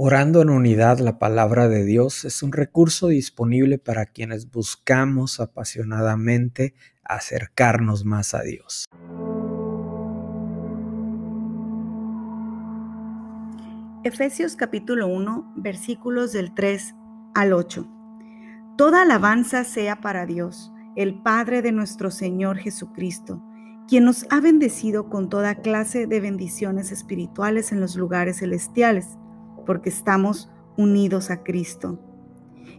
[0.00, 6.76] Orando en unidad la palabra de Dios es un recurso disponible para quienes buscamos apasionadamente
[7.02, 8.84] acercarnos más a Dios.
[14.04, 16.94] Efesios capítulo 1 versículos del 3
[17.34, 17.88] al 8.
[18.76, 23.42] Toda alabanza sea para Dios, el Padre de nuestro Señor Jesucristo,
[23.88, 29.18] quien nos ha bendecido con toda clase de bendiciones espirituales en los lugares celestiales
[29.68, 31.98] porque estamos unidos a Cristo.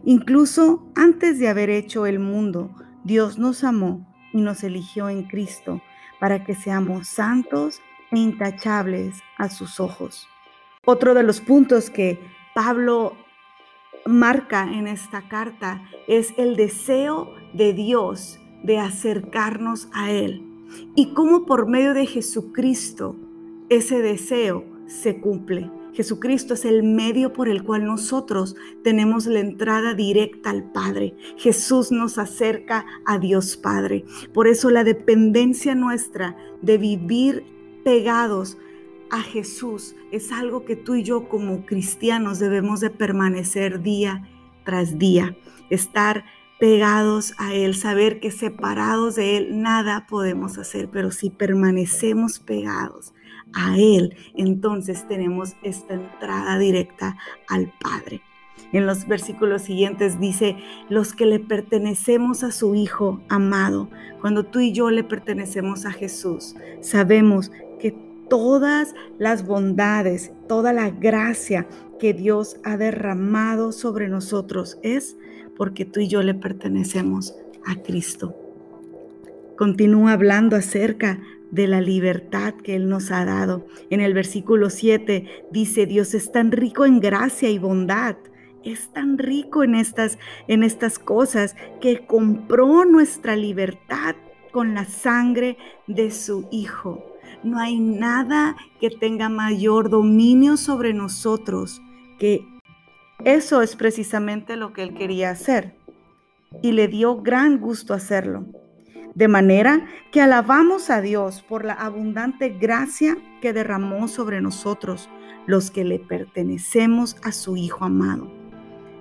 [0.04, 5.80] Incluso antes de haber hecho el mundo, Dios nos amó y nos eligió en Cristo
[6.18, 7.80] para que seamos santos
[8.10, 10.26] e intachables a sus ojos.
[10.84, 12.18] Otro de los puntos que
[12.56, 13.14] Pablo
[14.04, 20.44] marca en esta carta es el deseo de Dios de acercarnos a Él
[20.96, 23.14] y cómo por medio de Jesucristo
[23.68, 25.70] ese deseo se cumple.
[25.92, 31.14] Jesucristo es el medio por el cual nosotros tenemos la entrada directa al Padre.
[31.36, 34.04] Jesús nos acerca a Dios Padre.
[34.32, 37.44] Por eso la dependencia nuestra de vivir
[37.84, 38.58] pegados
[39.10, 44.28] a Jesús es algo que tú y yo como cristianos debemos de permanecer día
[44.64, 45.36] tras día,
[45.68, 46.24] estar
[46.60, 53.14] pegados a Él, saber que separados de Él nada podemos hacer, pero si permanecemos pegados
[53.54, 57.16] a Él, entonces tenemos esta entrada directa
[57.48, 58.20] al Padre.
[58.72, 60.56] En los versículos siguientes dice,
[60.88, 63.88] los que le pertenecemos a su Hijo amado,
[64.20, 67.50] cuando tú y yo le pertenecemos a Jesús, sabemos
[67.80, 67.96] que
[68.30, 71.66] todas las bondades, toda la gracia
[71.98, 75.18] que Dios ha derramado sobre nosotros es
[75.56, 77.34] porque tú y yo le pertenecemos
[77.66, 78.34] a Cristo.
[79.58, 81.20] Continúa hablando acerca
[81.50, 83.66] de la libertad que Él nos ha dado.
[83.90, 88.16] En el versículo 7 dice, Dios es tan rico en gracia y bondad.
[88.62, 94.14] Es tan rico en estas, en estas cosas que compró nuestra libertad
[94.52, 97.09] con la sangre de su Hijo.
[97.42, 101.80] No hay nada que tenga mayor dominio sobre nosotros
[102.18, 102.46] que
[103.24, 105.74] eso es precisamente lo que Él quería hacer.
[106.62, 108.46] Y le dio gran gusto hacerlo.
[109.14, 115.08] De manera que alabamos a Dios por la abundante gracia que derramó sobre nosotros,
[115.46, 118.30] los que le pertenecemos a su Hijo amado.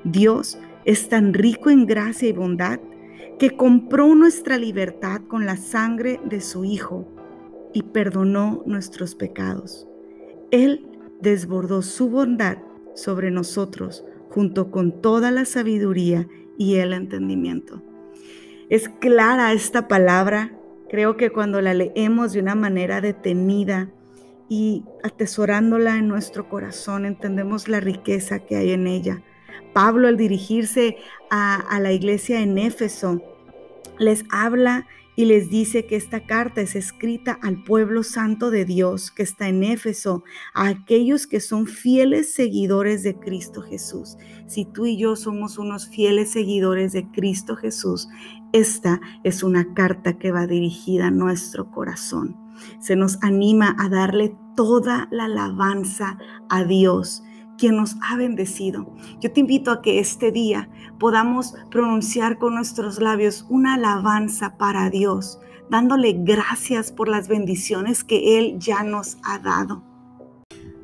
[0.04, 2.80] Dios es tan rico en gracia y bondad
[3.38, 7.08] que compró nuestra libertad con la sangre de su Hijo
[7.74, 9.88] y perdonó nuestros pecados.
[10.52, 10.88] Él
[11.22, 12.58] desbordó su bondad
[12.96, 17.82] sobre nosotros junto con toda la sabiduría y el entendimiento.
[18.70, 20.54] Es clara esta palabra.
[20.90, 23.90] Creo que cuando la leemos de una manera detenida
[24.48, 29.22] y atesorándola en nuestro corazón, entendemos la riqueza que hay en ella.
[29.74, 30.98] Pablo al dirigirse
[31.30, 33.22] a, a la iglesia en Éfeso,
[34.00, 34.88] les habla
[35.20, 39.50] y les dice que esta carta es escrita al pueblo santo de Dios que está
[39.50, 44.16] en Éfeso, a aquellos que son fieles seguidores de Cristo Jesús.
[44.48, 48.08] Si tú y yo somos unos fieles seguidores de Cristo Jesús,
[48.54, 52.38] esta es una carta que va dirigida a nuestro corazón.
[52.80, 57.24] Se nos anima a darle toda la alabanza a Dios
[57.60, 58.92] quien nos ha bendecido.
[59.20, 64.90] Yo te invito a que este día podamos pronunciar con nuestros labios una alabanza para
[64.90, 69.84] Dios, dándole gracias por las bendiciones que Él ya nos ha dado.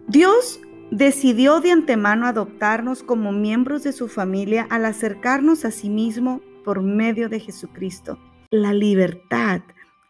[0.07, 0.59] Dios
[0.91, 6.81] decidió de antemano adoptarnos como miembros de su familia al acercarnos a sí mismo por
[6.81, 8.19] medio de Jesucristo.
[8.51, 9.61] La libertad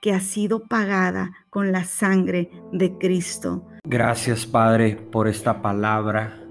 [0.02, 3.66] que ha sido pagada con la sangre de Cristo.
[3.88, 6.45] Gracias Padre por esta palabra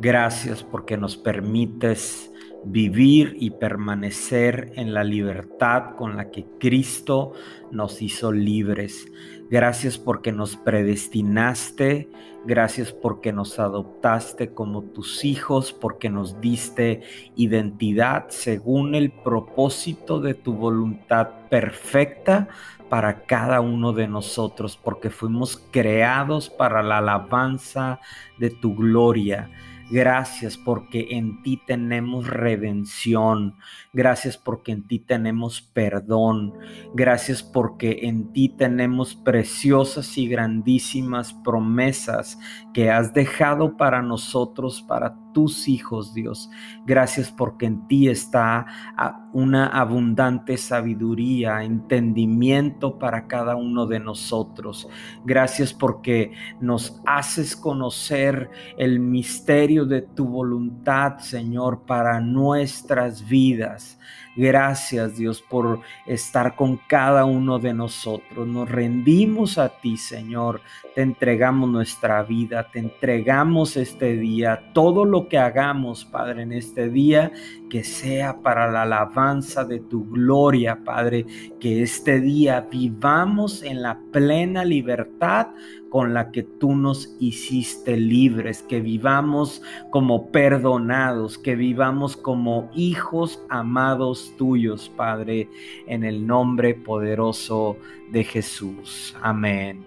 [0.00, 2.32] Gracias porque nos permites
[2.64, 7.32] vivir y permanecer en la libertad con la que Cristo
[7.70, 9.12] nos hizo libres.
[9.50, 12.08] Gracias porque nos predestinaste,
[12.46, 17.02] gracias porque nos adoptaste como tus hijos, porque nos diste
[17.36, 22.48] identidad según el propósito de tu voluntad perfecta
[22.88, 28.00] para cada uno de nosotros, porque fuimos creados para la alabanza
[28.38, 29.50] de tu gloria.
[29.90, 33.56] Gracias porque en ti tenemos redención.
[33.92, 36.54] Gracias porque en ti tenemos perdón.
[36.94, 42.38] Gracias porque en ti tenemos preciosas y grandísimas promesas
[42.72, 46.50] que has dejado para nosotros, para tus hijos, Dios.
[46.86, 48.66] Gracias porque en ti está
[48.96, 54.88] ah, una abundante sabiduría, entendimiento para cada uno de nosotros.
[55.24, 63.98] Gracias porque nos haces conocer el misterio de tu voluntad, Señor, para nuestras vidas.
[64.36, 68.46] Gracias Dios por estar con cada uno de nosotros.
[68.46, 70.60] Nos rendimos a ti, Señor.
[70.94, 74.70] Te entregamos nuestra vida, te entregamos este día.
[74.72, 77.32] Todo lo que hagamos, Padre, en este día,
[77.68, 81.26] que sea para la alabanza de tu gloria, Padre.
[81.58, 85.48] Que este día vivamos en la plena libertad
[85.90, 93.42] con la que tú nos hiciste libres, que vivamos como perdonados, que vivamos como hijos
[93.48, 95.48] amados tuyos, Padre,
[95.86, 97.76] en el nombre poderoso
[98.12, 99.16] de Jesús.
[99.20, 99.84] Amén.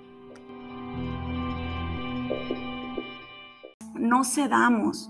[3.96, 5.10] No cedamos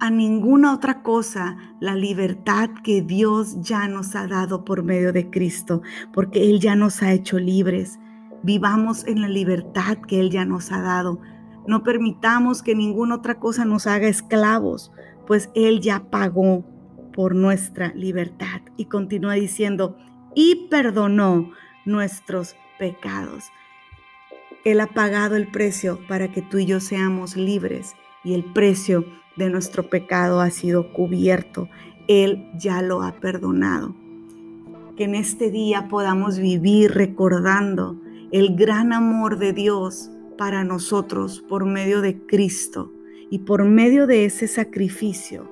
[0.00, 5.30] a ninguna otra cosa la libertad que Dios ya nos ha dado por medio de
[5.30, 7.98] Cristo, porque Él ya nos ha hecho libres.
[8.42, 11.20] Vivamos en la libertad que Él ya nos ha dado.
[11.66, 14.92] No permitamos que ninguna otra cosa nos haga esclavos,
[15.26, 16.64] pues Él ya pagó
[17.12, 18.62] por nuestra libertad.
[18.76, 19.96] Y continúa diciendo,
[20.34, 21.50] y perdonó
[21.84, 23.50] nuestros pecados.
[24.64, 27.94] Él ha pagado el precio para que tú y yo seamos libres
[28.24, 29.04] y el precio
[29.36, 31.68] de nuestro pecado ha sido cubierto.
[32.08, 33.94] Él ya lo ha perdonado.
[34.96, 38.00] Que en este día podamos vivir recordando
[38.32, 42.92] el gran amor de Dios para nosotros por medio de Cristo
[43.30, 45.50] y por medio de ese sacrificio,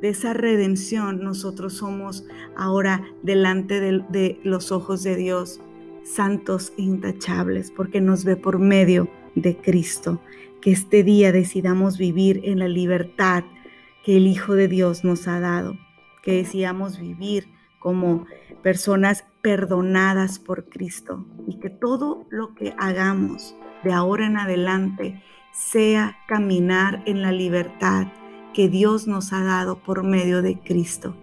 [0.00, 2.24] de esa redención, nosotros somos
[2.56, 5.60] ahora delante de, los ojos de Dios
[6.14, 10.20] santos e intachables, porque nos ve por medio de Cristo.
[10.60, 13.44] Que este día decidamos vivir en la libertad
[14.04, 15.76] que el Hijo de Dios nos ha dado,
[16.22, 18.26] que decidamos vivir como
[18.62, 25.22] personas perdonadas por Cristo y que todo lo que hagamos de ahora en adelante
[25.52, 28.08] sea caminar en la libertad
[28.52, 31.14] que Dios nos ha dado por medio de Cristo.